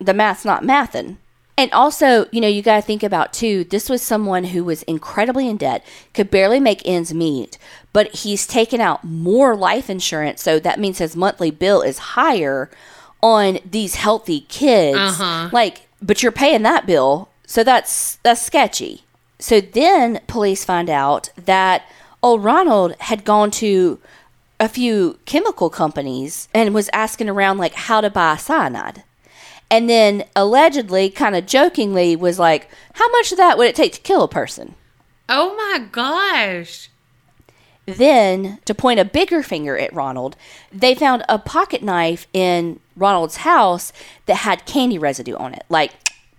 The 0.00 0.14
math's 0.14 0.44
not 0.44 0.64
mathing. 0.64 1.18
And 1.56 1.70
also, 1.72 2.26
you 2.32 2.40
know, 2.40 2.48
you 2.48 2.62
got 2.62 2.76
to 2.76 2.82
think 2.82 3.02
about 3.02 3.32
too, 3.32 3.64
this 3.64 3.88
was 3.88 4.02
someone 4.02 4.44
who 4.44 4.64
was 4.64 4.82
incredibly 4.84 5.48
in 5.48 5.56
debt, 5.56 5.84
could 6.12 6.30
barely 6.30 6.58
make 6.58 6.82
ends 6.84 7.14
meet, 7.14 7.58
but 7.92 8.12
he's 8.14 8.46
taken 8.46 8.80
out 8.80 9.04
more 9.04 9.54
life 9.54 9.88
insurance. 9.88 10.42
So 10.42 10.58
that 10.58 10.80
means 10.80 10.98
his 10.98 11.14
monthly 11.14 11.52
bill 11.52 11.80
is 11.80 11.98
higher 11.98 12.70
on 13.22 13.58
these 13.64 13.94
healthy 13.94 14.40
kids. 14.42 14.98
Uh-huh. 14.98 15.48
Like, 15.52 15.86
but 16.02 16.22
you're 16.22 16.32
paying 16.32 16.62
that 16.62 16.86
bill. 16.86 17.28
So 17.46 17.62
that's 17.62 18.16
that's 18.22 18.42
sketchy. 18.42 19.04
So 19.38 19.60
then 19.60 20.20
police 20.26 20.64
find 20.64 20.90
out 20.90 21.28
that 21.36 21.84
old 22.22 22.42
Ronald 22.42 22.96
had 23.00 23.24
gone 23.24 23.50
to 23.52 24.00
a 24.58 24.68
few 24.68 25.18
chemical 25.24 25.70
companies 25.70 26.48
and 26.54 26.74
was 26.74 26.90
asking 26.92 27.28
around 27.28 27.58
like 27.58 27.74
how 27.74 28.00
to 28.00 28.10
buy 28.10 28.36
cyanide. 28.36 29.04
And 29.70 29.88
then 29.90 30.24
allegedly, 30.36 31.10
kind 31.10 31.34
of 31.34 31.46
jokingly, 31.46 32.14
was 32.16 32.38
like, 32.38 32.68
How 32.94 33.08
much 33.10 33.32
of 33.32 33.38
that 33.38 33.58
would 33.58 33.68
it 33.68 33.74
take 33.74 33.92
to 33.94 34.00
kill 34.00 34.22
a 34.22 34.28
person? 34.28 34.74
Oh 35.28 35.54
my 35.56 35.78
gosh. 35.90 36.90
Then, 37.86 38.60
to 38.64 38.74
point 38.74 38.98
a 39.00 39.04
bigger 39.04 39.42
finger 39.42 39.76
at 39.76 39.92
Ronald, 39.92 40.36
they 40.72 40.94
found 40.94 41.22
a 41.28 41.38
pocket 41.38 41.82
knife 41.82 42.26
in 42.32 42.80
Ronald's 42.96 43.38
house 43.38 43.92
that 44.24 44.36
had 44.36 44.64
candy 44.64 44.98
residue 44.98 45.36
on 45.36 45.52
it. 45.52 45.64
Like, 45.68 45.92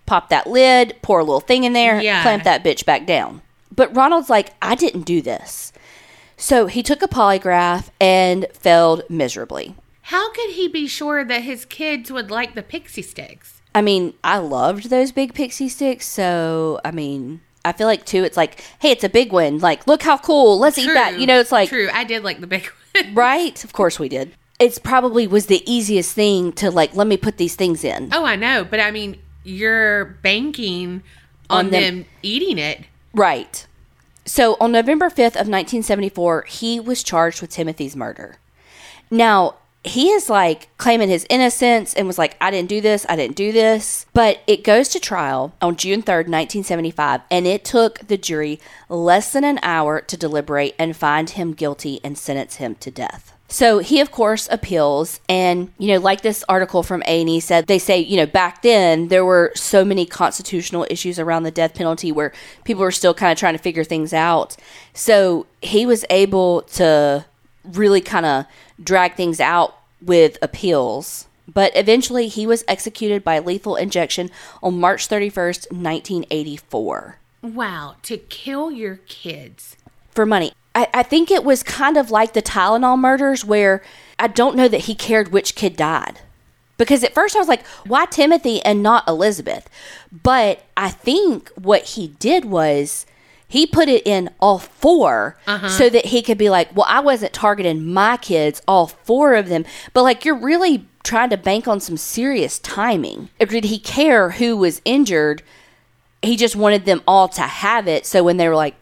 pop 0.07 0.29
that 0.29 0.47
lid, 0.47 0.95
pour 1.03 1.19
a 1.19 1.23
little 1.23 1.39
thing 1.39 1.63
in 1.63 1.73
there, 1.73 2.01
Yeah. 2.01 2.23
clamp 2.23 2.43
that 2.45 2.63
bitch 2.63 2.83
back 2.85 3.05
down. 3.05 3.41
But 3.75 3.95
Ronald's 3.95 4.29
like, 4.29 4.53
I 4.61 4.73
didn't 4.75 5.01
do 5.03 5.21
this. 5.21 5.71
So 6.37 6.65
he 6.65 6.81
took 6.81 7.01
a 7.03 7.07
polygraph 7.07 7.89
and 8.01 8.47
failed 8.53 9.03
miserably. 9.09 9.75
How 10.09 10.31
could 10.33 10.51
he 10.51 10.67
be 10.67 10.87
sure 10.87 11.23
that 11.25 11.41
his 11.41 11.65
kids 11.65 12.11
would 12.11 12.29
like 12.29 12.53
the 12.55 12.61
pixie 12.63 13.01
sticks? 13.01 13.61
I 13.73 13.81
mean, 13.81 14.13
I 14.23 14.37
loved 14.37 14.89
those 14.89 15.11
big 15.11 15.33
pixie 15.33 15.67
sticks. 15.69 16.07
So, 16.07 16.79
I 16.85 16.91
mean, 16.91 17.41
I 17.65 17.71
feel 17.71 17.87
like 17.87 18.05
too, 18.05 18.23
it's 18.23 18.37
like, 18.37 18.61
hey, 18.79 18.91
it's 18.91 19.03
a 19.03 19.09
big 19.09 19.31
one. 19.33 19.57
Like, 19.59 19.87
look 19.87 20.03
how 20.03 20.17
cool. 20.17 20.59
Let's 20.59 20.77
eat 20.77 20.85
that. 20.93 21.19
You 21.19 21.25
know, 21.25 21.39
it's 21.39 21.51
like, 21.51 21.69
True, 21.69 21.89
I 21.91 22.03
did 22.03 22.23
like 22.23 22.39
the 22.39 22.47
big 22.47 22.67
one. 22.95 23.15
right? 23.15 23.63
Of 23.63 23.73
course 23.73 23.97
we 23.99 24.07
did. 24.07 24.31
It's 24.59 24.77
probably 24.79 25.27
was 25.27 25.47
the 25.47 25.63
easiest 25.69 26.13
thing 26.13 26.53
to 26.53 26.69
like, 26.71 26.95
let 26.95 27.07
me 27.07 27.17
put 27.17 27.37
these 27.37 27.55
things 27.55 27.83
in. 27.83 28.09
oh, 28.13 28.23
I 28.25 28.35
know, 28.35 28.63
but 28.63 28.79
I 28.79 28.91
mean, 28.91 29.17
you're 29.43 30.05
banking 30.05 31.01
on, 31.49 31.65
On 31.65 31.71
them- 31.71 31.81
them 31.99 32.05
eating 32.21 32.57
it. 32.59 32.85
Right. 33.13 33.65
So 34.25 34.55
on 34.59 34.71
November 34.71 35.09
5th 35.09 35.35
of 35.35 35.47
1974, 35.49 36.43
he 36.47 36.79
was 36.79 37.03
charged 37.03 37.41
with 37.41 37.49
Timothy's 37.51 37.95
murder. 37.95 38.37
Now, 39.11 39.55
he 39.85 40.09
is 40.09 40.29
like 40.29 40.69
claiming 40.77 41.09
his 41.09 41.25
innocence 41.29 41.93
and 41.93 42.07
was 42.07 42.17
like, 42.17 42.35
I 42.41 42.51
didn't 42.51 42.69
do 42.69 42.81
this, 42.81 43.05
I 43.07 43.15
didn't 43.15 43.35
do 43.35 43.51
this. 43.51 44.05
But 44.13 44.41
it 44.47 44.63
goes 44.63 44.89
to 44.89 44.99
trial 44.99 45.53
on 45.61 45.75
June 45.75 46.01
3rd, 46.01 46.27
1975, 46.27 47.21
and 47.29 47.45
it 47.47 47.63
took 47.63 47.99
the 47.99 48.17
jury 48.17 48.59
less 48.89 49.33
than 49.33 49.43
an 49.43 49.59
hour 49.61 50.01
to 50.01 50.17
deliberate 50.17 50.75
and 50.77 50.95
find 50.95 51.31
him 51.31 51.53
guilty 51.53 51.99
and 52.03 52.17
sentence 52.17 52.55
him 52.55 52.75
to 52.75 52.91
death. 52.91 53.33
So 53.47 53.77
he, 53.79 53.99
of 53.99 54.11
course, 54.11 54.47
appeals, 54.49 55.19
and 55.29 55.71
you 55.77 55.89
know, 55.89 55.99
like 55.99 56.21
this 56.21 56.43
article 56.49 56.81
from 56.81 57.03
A 57.03 57.21
and 57.21 57.29
E 57.29 57.39
said, 57.39 57.67
they 57.67 57.77
say, 57.77 57.99
you 57.99 58.17
know, 58.17 58.25
back 58.25 58.63
then 58.63 59.09
there 59.09 59.23
were 59.23 59.51
so 59.55 59.85
many 59.85 60.05
constitutional 60.05 60.87
issues 60.89 61.19
around 61.19 61.43
the 61.43 61.51
death 61.51 61.75
penalty 61.75 62.11
where 62.11 62.33
people 62.63 62.81
were 62.81 62.91
still 62.91 63.13
kind 63.13 63.31
of 63.31 63.37
trying 63.37 63.53
to 63.53 63.61
figure 63.61 63.83
things 63.83 64.13
out. 64.13 64.57
So 64.93 65.45
he 65.61 65.85
was 65.85 66.05
able 66.09 66.63
to 66.73 67.25
really 67.63 68.01
kind 68.01 68.25
of 68.25 68.45
drag 68.83 69.15
things 69.15 69.39
out 69.39 69.74
with 70.01 70.37
appeals. 70.41 71.27
But 71.47 71.71
eventually, 71.75 72.27
he 72.27 72.47
was 72.47 72.63
executed 72.67 73.23
by 73.23 73.37
lethal 73.39 73.75
injection 73.75 74.31
on 74.63 74.79
March 74.79 75.07
31st, 75.07 75.71
1984 75.71 77.19
Wow, 77.43 77.95
to 78.03 78.17
kill 78.17 78.71
your 78.71 78.95
kids. 79.07 79.75
for 80.09 80.25
money. 80.25 80.53
I, 80.73 80.87
I 80.93 81.03
think 81.03 81.29
it 81.29 81.43
was 81.43 81.61
kind 81.61 81.97
of 81.97 82.09
like 82.09 82.33
the 82.33 82.41
Tylenol 82.41 82.97
murders 82.99 83.45
where 83.45 83.83
I 84.17 84.27
don't 84.27 84.55
know 84.55 84.67
that 84.67 84.81
he 84.81 84.95
cared 84.95 85.31
which 85.31 85.53
kid 85.55 85.75
died. 85.77 86.19
Because 86.77 87.03
at 87.03 87.13
first 87.13 87.35
I 87.35 87.39
was 87.39 87.47
like, 87.47 87.65
why 87.85 88.05
Timothy 88.05 88.61
and 88.63 88.81
not 88.83 89.07
Elizabeth? 89.07 89.69
But 90.11 90.63
I 90.75 90.89
think 90.89 91.49
what 91.51 91.83
he 91.83 92.07
did 92.19 92.43
was 92.45 93.05
he 93.47 93.65
put 93.65 93.89
it 93.89 94.05
in 94.05 94.29
all 94.39 94.59
4 94.59 95.37
uh-huh. 95.45 95.69
so 95.69 95.89
that 95.89 96.07
he 96.07 96.21
could 96.21 96.37
be 96.37 96.49
like, 96.49 96.75
well, 96.75 96.87
I 96.89 96.99
wasn't 96.99 97.33
targeting 97.33 97.93
my 97.93 98.17
kids, 98.17 98.61
all 98.67 98.87
four 98.87 99.35
of 99.35 99.49
them. 99.49 99.65
But 99.93 100.03
like, 100.03 100.25
you're 100.25 100.35
really 100.35 100.87
trying 101.03 101.29
to 101.29 101.37
bank 101.37 101.67
on 101.67 101.79
some 101.79 101.97
serious 101.97 102.57
timing. 102.59 103.29
Or 103.39 103.45
did 103.45 103.65
he 103.65 103.77
care 103.77 104.31
who 104.31 104.57
was 104.57 104.81
injured? 104.85 105.43
he 106.25 106.35
just 106.35 106.55
wanted 106.55 106.85
them 106.85 107.01
all 107.07 107.27
to 107.29 107.41
have 107.41 107.87
it. 107.87 108.05
So 108.05 108.23
when 108.23 108.37
they 108.37 108.49
were 108.49 108.55
like, 108.55 108.75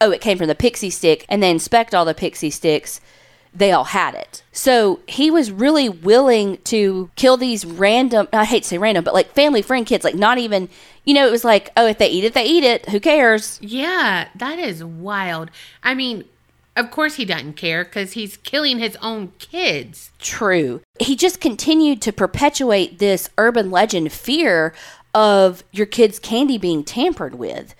oh, 0.00 0.10
it 0.10 0.20
came 0.20 0.38
from 0.38 0.48
the 0.48 0.54
pixie 0.54 0.90
stick, 0.90 1.26
and 1.28 1.42
they 1.42 1.50
inspect 1.50 1.94
all 1.94 2.04
the 2.04 2.14
pixie 2.14 2.50
sticks, 2.50 3.00
they 3.52 3.72
all 3.72 3.84
had 3.84 4.14
it. 4.14 4.42
So 4.52 5.00
he 5.06 5.30
was 5.30 5.50
really 5.50 5.88
willing 5.88 6.58
to 6.64 7.10
kill 7.16 7.36
these 7.36 7.64
random, 7.64 8.28
I 8.32 8.44
hate 8.44 8.62
to 8.62 8.68
say 8.68 8.78
random, 8.78 9.04
but 9.04 9.14
like 9.14 9.32
family 9.32 9.62
friend 9.62 9.84
kids, 9.84 10.04
like 10.04 10.14
not 10.14 10.38
even, 10.38 10.68
you 11.04 11.14
know, 11.14 11.26
it 11.26 11.30
was 11.30 11.44
like, 11.44 11.70
oh, 11.76 11.86
if 11.86 11.98
they 11.98 12.08
eat 12.08 12.24
it, 12.24 12.34
they 12.34 12.44
eat 12.44 12.64
it. 12.64 12.88
Who 12.90 13.00
cares? 13.00 13.58
Yeah, 13.62 14.28
that 14.34 14.58
is 14.58 14.84
wild. 14.84 15.50
I 15.82 15.94
mean, 15.94 16.24
of 16.76 16.90
course 16.90 17.16
he 17.16 17.24
doesn't 17.24 17.54
care 17.54 17.84
because 17.84 18.12
he's 18.12 18.36
killing 18.38 18.78
his 18.78 18.96
own 18.96 19.32
kids. 19.38 20.10
True. 20.18 20.80
He 20.98 21.16
just 21.16 21.40
continued 21.40 22.00
to 22.02 22.12
perpetuate 22.12 22.98
this 22.98 23.28
urban 23.38 23.70
legend 23.70 24.12
fear 24.12 24.74
of 25.14 25.64
your 25.72 25.86
kid's 25.86 26.18
candy 26.18 26.58
being 26.58 26.84
tampered 26.84 27.34
with. 27.34 27.74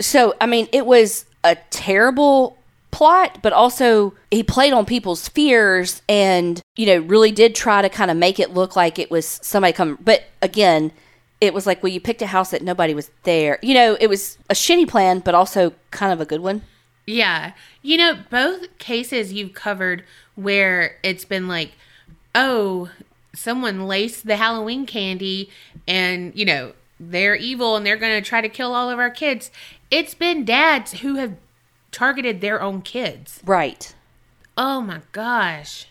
So, 0.00 0.34
I 0.40 0.46
mean, 0.46 0.68
it 0.72 0.86
was 0.86 1.24
a 1.42 1.56
terrible 1.70 2.58
plot, 2.90 3.38
but 3.42 3.52
also 3.52 4.14
he 4.30 4.42
played 4.42 4.72
on 4.72 4.84
people's 4.84 5.28
fears 5.28 6.02
and, 6.08 6.60
you 6.76 6.86
know, 6.86 6.98
really 6.98 7.32
did 7.32 7.54
try 7.54 7.82
to 7.82 7.88
kind 7.88 8.10
of 8.10 8.16
make 8.16 8.38
it 8.38 8.52
look 8.52 8.76
like 8.76 8.98
it 8.98 9.10
was 9.10 9.26
somebody 9.42 9.72
come. 9.72 9.98
But 10.00 10.24
again, 10.42 10.92
it 11.46 11.54
was 11.54 11.66
like, 11.66 11.82
well, 11.82 11.92
you 11.92 12.00
picked 12.00 12.22
a 12.22 12.26
house 12.26 12.50
that 12.50 12.62
nobody 12.62 12.94
was 12.94 13.10
there. 13.22 13.58
You 13.62 13.74
know, 13.74 13.96
it 14.00 14.08
was 14.08 14.38
a 14.50 14.54
shitty 14.54 14.88
plan, 14.88 15.20
but 15.20 15.34
also 15.34 15.74
kind 15.90 16.12
of 16.12 16.20
a 16.20 16.24
good 16.24 16.40
one. 16.40 16.62
Yeah. 17.06 17.52
You 17.82 17.96
know, 17.96 18.18
both 18.30 18.78
cases 18.78 19.32
you've 19.32 19.52
covered 19.52 20.04
where 20.34 20.96
it's 21.02 21.24
been 21.24 21.46
like, 21.48 21.72
oh, 22.34 22.90
someone 23.34 23.86
laced 23.86 24.26
the 24.26 24.36
Halloween 24.36 24.86
candy 24.86 25.50
and, 25.86 26.34
you 26.34 26.44
know, 26.44 26.72
they're 26.98 27.36
evil 27.36 27.76
and 27.76 27.84
they're 27.84 27.96
going 27.96 28.22
to 28.22 28.26
try 28.26 28.40
to 28.40 28.48
kill 28.48 28.74
all 28.74 28.90
of 28.90 28.98
our 28.98 29.10
kids. 29.10 29.50
It's 29.90 30.14
been 30.14 30.44
dads 30.44 31.00
who 31.00 31.16
have 31.16 31.36
targeted 31.90 32.40
their 32.40 32.62
own 32.62 32.82
kids. 32.82 33.40
Right. 33.44 33.94
Oh 34.56 34.80
my 34.80 35.00
gosh. 35.12 35.88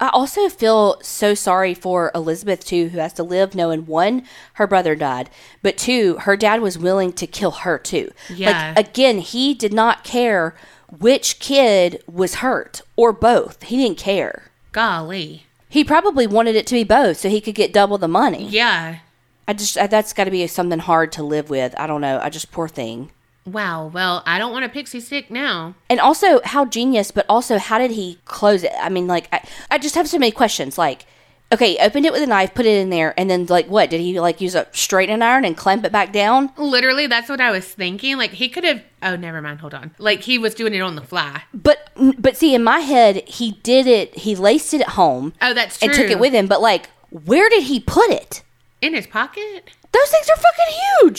I 0.00 0.08
also 0.08 0.48
feel 0.48 1.00
so 1.02 1.34
sorry 1.34 1.74
for 1.74 2.10
Elizabeth 2.14 2.64
too, 2.64 2.88
who 2.88 2.98
has 2.98 3.12
to 3.14 3.22
live 3.22 3.54
knowing 3.54 3.86
one, 3.86 4.24
her 4.54 4.66
brother 4.66 4.94
died, 4.94 5.30
but 5.62 5.76
two, 5.76 6.16
her 6.20 6.36
dad 6.36 6.60
was 6.60 6.78
willing 6.78 7.12
to 7.14 7.26
kill 7.26 7.50
her 7.50 7.78
too. 7.78 8.12
Yeah. 8.28 8.74
Like 8.76 8.88
again, 8.88 9.18
he 9.18 9.54
did 9.54 9.72
not 9.72 10.04
care 10.04 10.54
which 10.90 11.38
kid 11.38 12.02
was 12.06 12.36
hurt 12.36 12.80
or 12.96 13.12
both. 13.12 13.62
He 13.64 13.76
didn't 13.76 13.98
care. 13.98 14.50
Golly. 14.72 15.44
He 15.68 15.84
probably 15.84 16.26
wanted 16.26 16.56
it 16.56 16.66
to 16.68 16.74
be 16.74 16.84
both 16.84 17.18
so 17.18 17.28
he 17.28 17.40
could 17.40 17.54
get 17.54 17.72
double 17.72 17.98
the 17.98 18.08
money. 18.08 18.48
Yeah. 18.48 19.00
I 19.46 19.52
just 19.52 19.76
I, 19.78 19.86
that's 19.86 20.12
got 20.12 20.24
to 20.24 20.30
be 20.30 20.46
something 20.46 20.78
hard 20.78 21.12
to 21.12 21.22
live 21.22 21.50
with. 21.50 21.74
I 21.78 21.86
don't 21.86 22.00
know. 22.00 22.20
I 22.22 22.30
just 22.30 22.52
poor 22.52 22.68
thing. 22.68 23.10
Wow. 23.52 23.86
Well, 23.88 24.22
I 24.26 24.38
don't 24.38 24.52
want 24.52 24.64
a 24.64 24.68
pixie 24.68 25.00
stick 25.00 25.30
now. 25.30 25.74
And 25.90 26.00
also, 26.00 26.40
how 26.44 26.64
genius, 26.66 27.10
but 27.10 27.26
also, 27.28 27.58
how 27.58 27.78
did 27.78 27.92
he 27.92 28.18
close 28.24 28.62
it? 28.64 28.72
I 28.80 28.88
mean, 28.88 29.06
like, 29.06 29.28
I, 29.32 29.46
I 29.70 29.78
just 29.78 29.94
have 29.94 30.08
so 30.08 30.18
many 30.18 30.30
questions. 30.32 30.76
Like, 30.78 31.06
okay, 31.52 31.78
opened 31.80 32.04
it 32.06 32.12
with 32.12 32.22
a 32.22 32.26
knife, 32.26 32.54
put 32.54 32.66
it 32.66 32.76
in 32.78 32.90
there, 32.90 33.14
and 33.18 33.30
then, 33.30 33.46
like, 33.46 33.66
what? 33.68 33.90
Did 33.90 34.00
he, 34.00 34.20
like, 34.20 34.40
use 34.40 34.54
a 34.54 34.66
straightening 34.72 35.22
iron 35.22 35.44
and 35.44 35.56
clamp 35.56 35.84
it 35.84 35.92
back 35.92 36.12
down? 36.12 36.50
Literally, 36.56 37.06
that's 37.06 37.28
what 37.28 37.40
I 37.40 37.50
was 37.50 37.64
thinking. 37.66 38.16
Like 38.18 38.32
he 38.32 38.48
could 38.48 38.64
have. 38.64 38.82
Oh, 39.02 39.16
never 39.16 39.40
mind. 39.40 39.60
Hold 39.60 39.74
on. 39.74 39.92
Like 39.98 40.22
he 40.22 40.38
was 40.38 40.54
doing 40.54 40.74
it 40.74 40.80
on 40.80 40.94
the 40.96 41.02
fly. 41.02 41.42
But, 41.54 41.90
but 42.18 42.36
see, 42.36 42.54
in 42.54 42.62
my 42.64 42.80
head, 42.80 43.26
he 43.28 43.52
did 43.62 43.86
it, 43.86 44.14
he 44.14 44.34
laced 44.36 44.74
it 44.74 44.80
at 44.82 44.88
home 44.90 45.32
Oh, 45.40 45.54
that's 45.54 45.78
true. 45.78 45.88
and 45.88 45.96
took 45.96 46.10
it 46.10 46.18
with 46.18 46.32
him, 46.32 46.46
but, 46.48 46.60
like, 46.60 46.90
where 47.10 47.48
did 47.48 47.62
he 47.64 47.80
put 47.80 48.10
it? 48.10 48.42
in 48.80 48.94
his 48.94 49.08
pocket. 49.08 49.64
Those 49.90 50.08
things 50.10 50.28
are 50.30 50.36
fucking 50.36 50.57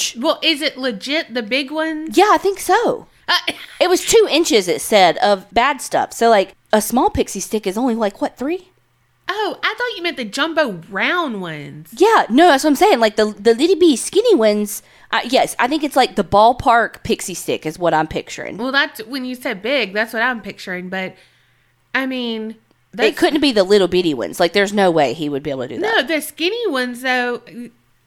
huge. 0.01 0.21
Well, 0.23 0.39
is 0.41 0.61
it 0.61 0.77
legit 0.77 1.33
the 1.33 1.43
big 1.43 1.71
ones? 1.71 2.17
Yeah, 2.17 2.29
I 2.31 2.37
think 2.37 2.59
so. 2.59 3.07
Uh, 3.27 3.37
It 3.79 3.89
was 3.89 4.05
two 4.05 4.27
inches, 4.29 4.67
it 4.67 4.81
said, 4.81 5.17
of 5.19 5.49
bad 5.53 5.81
stuff. 5.81 6.11
So, 6.11 6.29
like, 6.29 6.53
a 6.73 6.81
small 6.81 7.09
pixie 7.09 7.39
stick 7.39 7.65
is 7.65 7.77
only, 7.77 7.95
like, 7.95 8.21
what, 8.21 8.37
three? 8.37 8.69
oh, 9.31 9.59
I 9.63 9.75
thought 9.77 9.95
you 9.95 10.01
meant 10.01 10.17
the 10.17 10.25
jumbo 10.25 10.81
round 10.89 11.39
ones. 11.39 11.93
Yeah, 11.95 12.25
no, 12.29 12.47
that's 12.47 12.63
what 12.63 12.71
I'm 12.71 12.75
saying. 12.75 12.99
Like 12.99 13.15
the 13.15 13.25
the 13.25 13.53
little 13.53 13.75
bitty 13.75 13.95
skinny 13.95 14.33
ones. 14.33 14.81
Uh, 15.11 15.19
yes, 15.23 15.55
I 15.59 15.67
think 15.67 15.83
it's 15.83 15.95
like 15.95 16.15
the 16.15 16.23
ballpark 16.23 17.03
pixie 17.03 17.35
stick 17.35 17.63
is 17.67 17.77
what 17.77 17.93
I'm 17.93 18.07
picturing. 18.07 18.57
Well, 18.57 18.71
that's 18.71 19.05
when 19.05 19.25
you 19.25 19.35
said 19.35 19.61
big. 19.61 19.93
That's 19.93 20.13
what 20.13 20.23
I'm 20.23 20.41
picturing. 20.41 20.89
But 20.89 21.15
I 21.93 22.07
mean, 22.07 22.55
It 22.97 23.17
couldn't 23.17 23.39
be 23.41 23.51
the 23.51 23.63
little 23.63 23.87
bitty 23.87 24.15
ones. 24.15 24.39
Like, 24.39 24.53
there's 24.53 24.73
no 24.73 24.89
way 24.89 25.13
he 25.13 25.29
would 25.29 25.43
be 25.43 25.51
able 25.51 25.61
to 25.67 25.75
do 25.75 25.79
that. 25.79 25.95
no, 25.95 26.15
the 26.15 26.21
skinny 26.21 26.67
ones 26.67 27.03
though. 27.03 27.43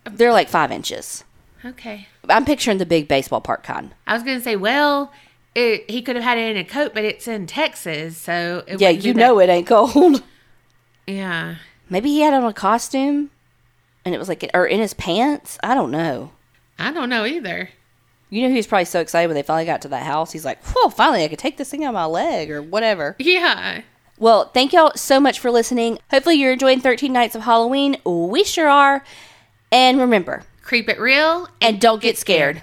They're 0.04 0.32
like 0.32 0.48
five 0.48 0.72
inches. 0.72 1.22
Okay, 1.64 2.08
I'm 2.28 2.44
picturing 2.44 2.78
the 2.78 2.86
big 2.86 3.08
baseball 3.08 3.40
park 3.40 3.62
kind. 3.62 3.94
I 4.06 4.14
was 4.14 4.22
gonna 4.22 4.40
say, 4.40 4.56
well, 4.56 5.12
it, 5.54 5.90
he 5.90 6.02
could 6.02 6.16
have 6.16 6.24
had 6.24 6.38
it 6.38 6.50
in 6.50 6.56
a 6.56 6.64
coat, 6.64 6.92
but 6.94 7.04
it's 7.04 7.28
in 7.28 7.46
Texas, 7.46 8.16
so 8.16 8.64
it 8.66 8.80
Yeah, 8.80 8.90
you 8.90 9.14
know 9.14 9.38
it 9.38 9.48
ain't 9.48 9.66
cold. 9.66 10.22
Yeah, 11.04 11.56
Maybe 11.90 12.10
he 12.10 12.20
had 12.20 12.32
on 12.32 12.44
a 12.44 12.52
costume, 12.54 13.30
and 14.04 14.14
it 14.14 14.18
was 14.18 14.28
like, 14.28 14.48
or 14.54 14.64
in 14.64 14.78
his 14.80 14.94
pants. 14.94 15.58
I 15.62 15.74
don't 15.74 15.90
know. 15.90 16.30
I 16.78 16.92
don't 16.92 17.10
know 17.10 17.26
either. 17.26 17.70
You 18.30 18.42
know, 18.42 18.48
he 18.48 18.56
was 18.56 18.66
probably 18.66 18.86
so 18.86 19.00
excited 19.00 19.26
when 19.26 19.34
they 19.34 19.42
finally 19.42 19.66
got 19.66 19.82
to 19.82 19.88
that 19.88 20.04
house. 20.04 20.32
He's 20.32 20.44
like, 20.44 20.64
"Whoa, 20.64 20.88
finally, 20.88 21.22
I 21.22 21.28
could 21.28 21.38
take 21.38 21.58
this 21.58 21.70
thing 21.70 21.84
out 21.84 21.88
of 21.88 21.94
my 21.94 22.06
leg 22.06 22.50
or 22.50 22.62
whatever." 22.62 23.14
Yeah. 23.18 23.82
Well, 24.18 24.48
thank 24.54 24.72
y'all 24.72 24.92
so 24.96 25.20
much 25.20 25.38
for 25.38 25.50
listening. 25.50 25.98
Hopefully, 26.10 26.36
you're 26.36 26.52
enjoying 26.52 26.80
13 26.80 27.12
Nights 27.12 27.34
of 27.34 27.42
Halloween. 27.42 27.98
We 28.06 28.44
sure 28.44 28.68
are. 28.68 29.04
And 29.70 29.98
remember, 29.98 30.44
Creep 30.62 30.88
it 30.88 31.00
real 31.00 31.48
and 31.60 31.80
don't 31.80 32.00
get 32.00 32.16
scared. 32.16 32.60